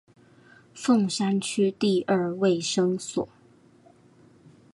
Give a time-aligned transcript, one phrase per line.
[0.73, 3.29] 鳳山區第二衛生所